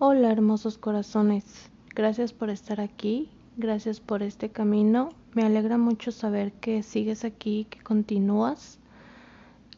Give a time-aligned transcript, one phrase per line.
[0.00, 1.44] Hola hermosos corazones,
[1.92, 5.08] gracias por estar aquí, gracias por este camino.
[5.34, 8.78] Me alegra mucho saber que sigues aquí, que continúas.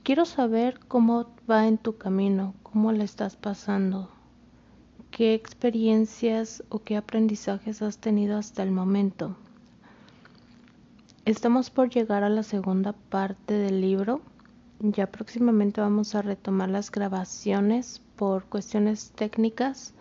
[0.03, 4.10] Quiero saber cómo va en tu camino, cómo le estás pasando,
[5.10, 9.37] qué experiencias o qué aprendizajes has tenido hasta el momento.
[11.24, 14.21] Estamos por llegar a la segunda parte del libro.
[14.80, 19.95] Ya próximamente vamos a retomar las grabaciones por cuestiones técnicas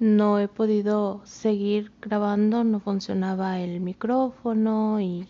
[0.00, 5.26] no he podido seguir grabando, no funcionaba el micrófono y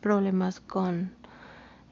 [0.00, 1.12] problemas con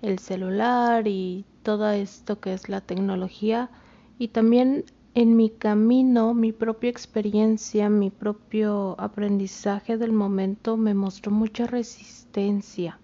[0.02, 3.70] el celular y todo esto que es la tecnología
[4.19, 11.33] y también en mi camino, mi propia experiencia, mi propio aprendizaje del momento me mostró
[11.33, 13.00] mucha resistencia.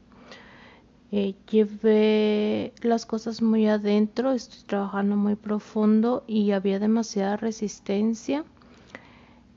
[1.10, 8.44] Eh, llevé las cosas muy adentro, estoy trabajando muy profundo y había demasiada resistencia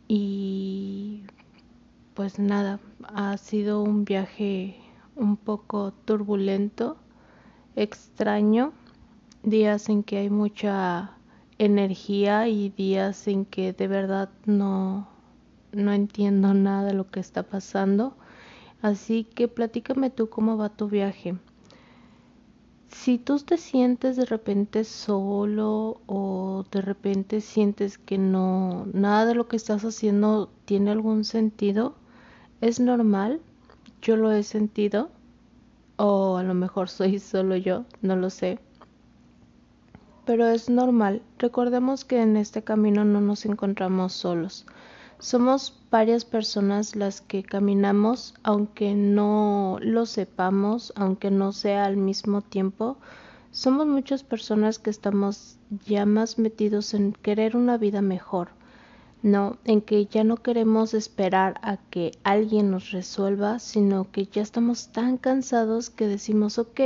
[0.07, 1.23] y
[2.13, 4.75] pues nada, ha sido un viaje
[5.15, 6.97] un poco turbulento,
[7.75, 8.73] extraño,
[9.43, 11.17] días en que hay mucha
[11.57, 15.07] energía y días en que de verdad no,
[15.71, 18.15] no entiendo nada de lo que está pasando.
[18.81, 21.35] Así que platícame tú cómo va tu viaje
[22.95, 29.35] si tú te sientes de repente solo o de repente sientes que no nada de
[29.35, 31.95] lo que estás haciendo tiene algún sentido,
[32.61, 33.41] es normal.
[34.01, 35.09] Yo lo he sentido
[35.97, 38.59] o a lo mejor soy solo yo, no lo sé.
[40.25, 41.21] Pero es normal.
[41.37, 44.65] Recordemos que en este camino no nos encontramos solos.
[45.19, 52.41] Somos varias personas las que caminamos, aunque no lo sepamos, aunque no sea al mismo
[52.41, 52.97] tiempo.
[53.51, 58.49] Somos muchas personas que estamos ya más metidos en querer una vida mejor,
[59.23, 64.41] no, en que ya no queremos esperar a que alguien nos resuelva, sino que ya
[64.41, 66.81] estamos tan cansados que decimos, ok,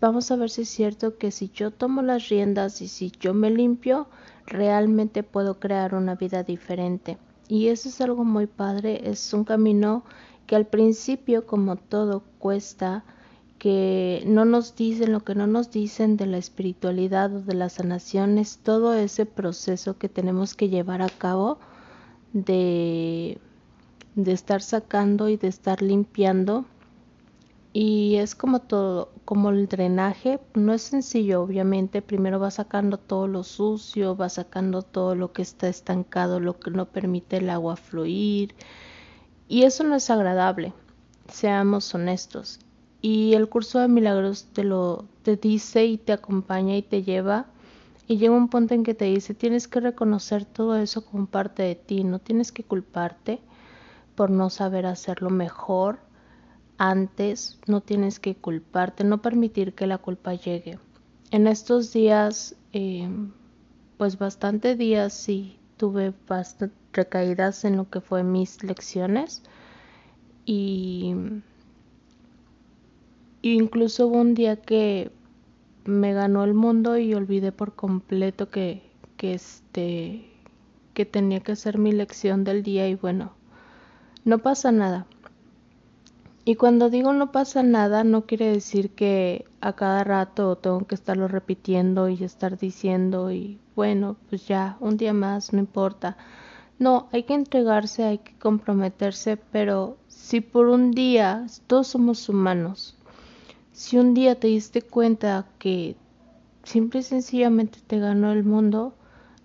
[0.00, 3.34] vamos a ver si es cierto que si yo tomo las riendas y si yo
[3.34, 4.06] me limpio,
[4.46, 7.18] realmente puedo crear una vida diferente.
[7.48, 10.04] Y eso es algo muy padre, es un camino
[10.46, 13.04] que al principio, como todo, cuesta,
[13.58, 17.74] que no nos dicen lo que no nos dicen de la espiritualidad o de las
[17.74, 21.58] sanaciones, todo ese proceso que tenemos que llevar a cabo
[22.32, 23.38] de,
[24.16, 26.66] de estar sacando y de estar limpiando
[27.74, 33.26] y es como todo, como el drenaje, no es sencillo, obviamente, primero va sacando todo
[33.26, 37.74] lo sucio, va sacando todo lo que está estancado, lo que no permite el agua
[37.74, 38.54] fluir,
[39.48, 40.72] y eso no es agradable,
[41.28, 42.60] seamos honestos.
[43.02, 47.46] Y el curso de milagros te lo te dice y te acompaña y te lleva
[48.06, 51.64] y llega un punto en que te dice, tienes que reconocer todo eso como parte
[51.64, 53.40] de ti, no tienes que culparte
[54.14, 55.98] por no saber hacerlo mejor
[56.78, 60.78] antes, no tienes que culparte, no permitir que la culpa llegue.
[61.30, 63.08] En estos días, eh,
[63.96, 69.42] pues bastante días sí tuve bastante recaídas en lo que fue mis lecciones
[70.46, 71.14] y
[73.42, 75.10] incluso hubo un día que
[75.84, 78.82] me ganó el mundo y olvidé por completo que,
[79.16, 80.30] que este
[80.94, 83.32] que tenía que hacer mi lección del día y bueno,
[84.24, 85.06] no pasa nada.
[86.46, 90.94] Y cuando digo no pasa nada, no quiere decir que a cada rato tengo que
[90.94, 96.18] estarlo repitiendo y estar diciendo y bueno, pues ya, un día más, no importa.
[96.78, 102.96] No, hay que entregarse, hay que comprometerse, pero si por un día, todos somos humanos,
[103.72, 105.96] si un día te diste cuenta que
[106.62, 108.94] simple y sencillamente te ganó el mundo,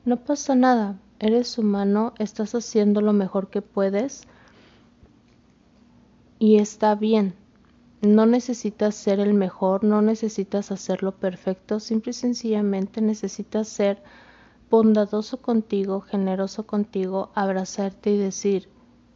[0.03, 4.27] no pasa nada, eres humano, estás haciendo lo mejor que puedes
[6.39, 7.35] y está bien.
[8.01, 14.01] No necesitas ser el mejor, no necesitas hacerlo perfecto, simple y sencillamente necesitas ser
[14.71, 18.69] bondadoso contigo, generoso contigo, abrazarte y decir,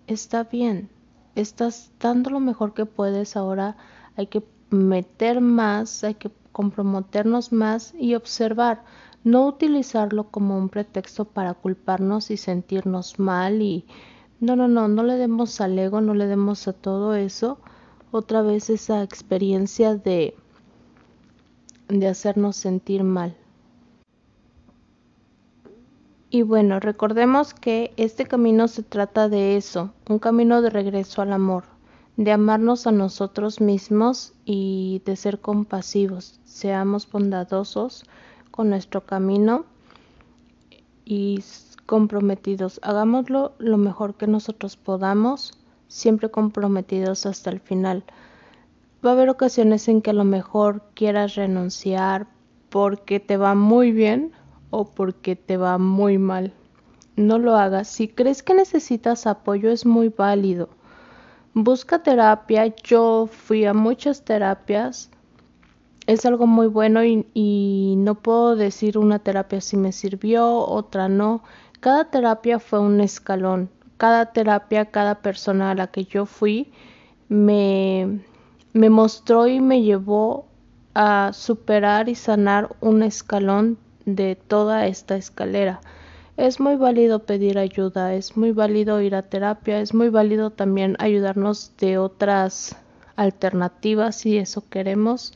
[0.07, 0.89] está bien,
[1.35, 3.77] estás dando lo mejor que puedes, ahora
[4.17, 8.83] hay que meter más, hay que comprometernos más y observar,
[9.23, 13.85] no utilizarlo como un pretexto para culparnos y sentirnos mal y
[14.43, 17.59] no, no, no, no le demos al ego, no le demos a todo eso
[18.11, 20.35] otra vez esa experiencia de,
[21.87, 23.37] de hacernos sentir mal.
[26.29, 31.31] Y bueno, recordemos que este camino se trata de eso, un camino de regreso al
[31.31, 31.63] amor,
[32.17, 36.41] de amarnos a nosotros mismos y de ser compasivos.
[36.43, 38.03] Seamos bondadosos
[38.51, 39.63] con nuestro camino
[41.05, 41.41] y
[41.93, 42.79] comprometidos.
[42.81, 48.03] Hagámoslo lo mejor que nosotros podamos, siempre comprometidos hasta el final.
[49.05, 52.25] Va a haber ocasiones en que a lo mejor quieras renunciar
[52.71, 54.31] porque te va muy bien
[54.71, 56.51] o porque te va muy mal.
[57.15, 57.89] No lo hagas.
[57.89, 60.69] Si crees que necesitas apoyo es muy válido.
[61.53, 62.73] Busca terapia.
[62.83, 65.11] Yo fui a muchas terapias.
[66.07, 71.07] Es algo muy bueno y, y no puedo decir una terapia si me sirvió, otra
[71.07, 71.43] no.
[71.83, 73.69] Cada terapia fue un escalón.
[73.97, 76.71] Cada terapia, cada persona a la que yo fui
[77.27, 78.21] me,
[78.71, 80.45] me mostró y me llevó
[80.93, 85.81] a superar y sanar un escalón de toda esta escalera.
[86.37, 90.95] Es muy válido pedir ayuda, es muy válido ir a terapia, es muy válido también
[90.99, 92.77] ayudarnos de otras
[93.17, 95.33] alternativas si eso queremos.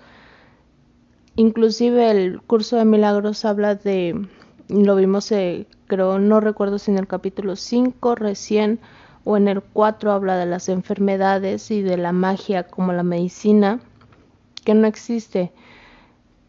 [1.36, 4.30] Inclusive el curso de milagros habla de,
[4.70, 8.80] lo vimos eh, creo, no recuerdo si en el capítulo 5 recién
[9.24, 13.80] o en el 4 habla de las enfermedades y de la magia como la medicina,
[14.64, 15.52] que no existe.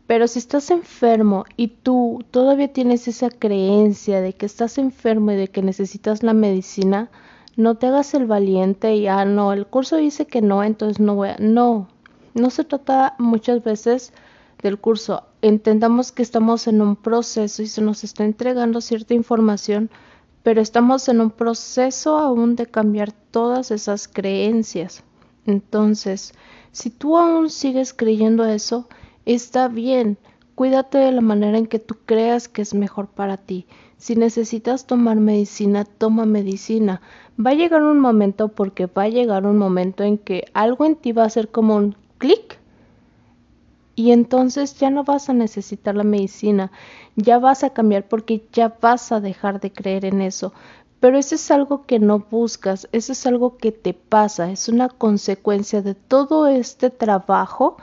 [0.07, 5.37] Pero si estás enfermo y tú todavía tienes esa creencia de que estás enfermo y
[5.37, 7.11] de que necesitas la medicina,
[7.57, 11.15] no te hagas el valiente y ah no, el curso dice que no, entonces no
[11.15, 11.37] voy a.
[11.39, 11.89] No,
[12.35, 14.13] no se trata muchas veces
[14.63, 15.25] del curso.
[15.43, 19.91] Entendamos que estamos en un proceso y se nos está entregando cierta información,
[20.43, 25.05] pero estamos en un proceso aún de cambiar todas esas creencias.
[25.47, 26.33] Entonces,
[26.73, 28.89] si tú aún sigues creyendo eso,
[29.25, 30.19] está bien.
[30.55, 33.67] Cuídate de la manera en que tú creas que es mejor para ti.
[33.97, 37.01] Si necesitas tomar medicina, toma medicina.
[37.39, 40.97] Va a llegar un momento porque va a llegar un momento en que algo en
[40.97, 42.48] ti va a ser como un clic
[43.99, 46.71] y entonces ya no vas a necesitar la medicina,
[47.17, 50.53] ya vas a cambiar porque ya vas a dejar de creer en eso.
[51.01, 54.89] Pero eso es algo que no buscas, eso es algo que te pasa, es una
[54.89, 57.77] consecuencia de todo este trabajo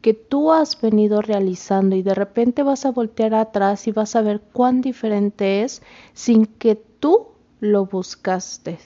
[0.00, 4.22] que tú has venido realizando y de repente vas a voltear atrás y vas a
[4.22, 5.82] ver cuán diferente es
[6.14, 7.28] sin que tú
[7.60, 8.80] lo buscaste.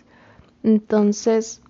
[0.63, 1.63] Entonces,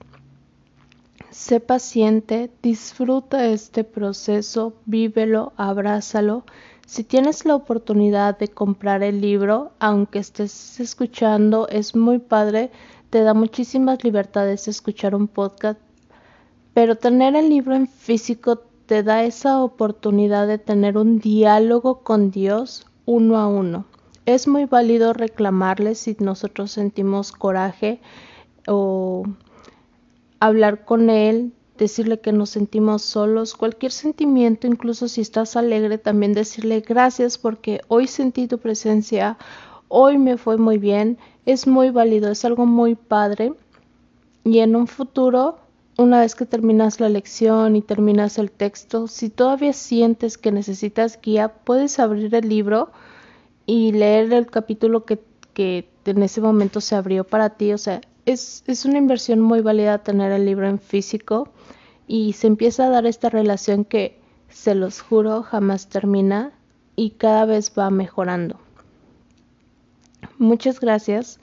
[1.34, 6.44] Sé paciente, disfruta este proceso, vívelo, abrázalo.
[6.86, 12.70] Si tienes la oportunidad de comprar el libro, aunque estés escuchando, es muy padre,
[13.10, 15.80] te da muchísimas libertades escuchar un podcast,
[16.72, 22.30] pero tener el libro en físico te da esa oportunidad de tener un diálogo con
[22.30, 23.86] Dios uno a uno.
[24.24, 28.00] Es muy válido reclamarle si nosotros sentimos coraje
[28.68, 29.24] o
[30.46, 36.34] hablar con él, decirle que nos sentimos solos, cualquier sentimiento, incluso si estás alegre, también
[36.34, 39.38] decirle gracias porque hoy sentí tu presencia,
[39.88, 43.54] hoy me fue muy bien, es muy válido, es algo muy padre.
[44.44, 45.58] Y en un futuro,
[45.96, 51.18] una vez que terminas la lección y terminas el texto, si todavía sientes que necesitas
[51.22, 52.90] guía, puedes abrir el libro
[53.66, 55.22] y leer el capítulo que,
[56.04, 60.02] en ese momento se abrió para ti, o sea, es, es una inversión muy válida
[60.02, 61.48] tener el libro en físico
[62.06, 64.22] y se empieza a dar esta relación que,
[64.54, 66.52] se los juro, jamás termina
[66.94, 68.56] y cada vez va mejorando.
[70.38, 71.40] Muchas gracias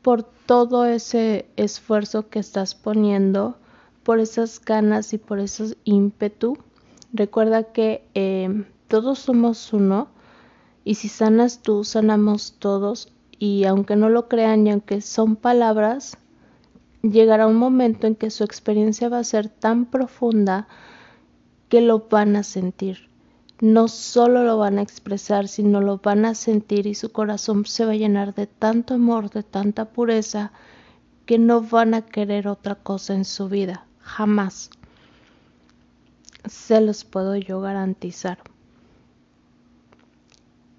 [0.00, 3.56] por todo ese esfuerzo que estás poniendo,
[4.04, 6.56] por esas ganas y por esos ímpetu.
[7.12, 10.08] Recuerda que eh, todos somos uno
[10.84, 16.16] y si sanas tú, sanamos todos y aunque no lo crean y aunque son palabras,
[17.02, 20.68] llegará un momento en que su experiencia va a ser tan profunda
[21.68, 23.08] que lo van a sentir.
[23.60, 27.84] No solo lo van a expresar, sino lo van a sentir y su corazón se
[27.84, 30.52] va a llenar de tanto amor, de tanta pureza,
[31.26, 34.70] que no van a querer otra cosa en su vida, jamás.
[36.46, 38.38] Se los puedo yo garantizar.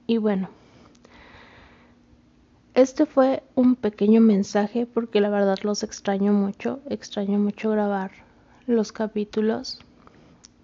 [0.07, 0.49] Y bueno.
[2.75, 8.11] Este fue un pequeño mensaje porque la verdad los extraño mucho, extraño mucho grabar
[8.65, 9.79] los capítulos.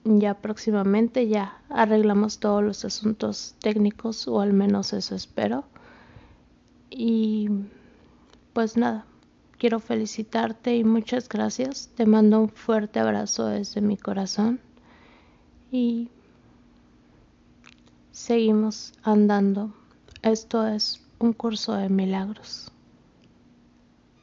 [0.06, 5.66] Ya próximamente ya arreglamos todos los asuntos técnicos o al menos eso espero.
[6.90, 7.50] Y
[8.54, 9.06] pues nada,
[9.60, 11.92] quiero felicitarte y muchas gracias.
[11.96, 14.60] Te mando un fuerte abrazo desde mi corazón
[15.72, 16.10] y
[18.12, 19.76] seguimos andando.
[20.24, 22.72] Esto es un curso de milagros.